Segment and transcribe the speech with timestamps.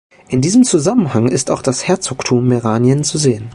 [0.29, 3.49] In diesem Zusammenhang ist auch das Herzogtum Meranien zu sehen.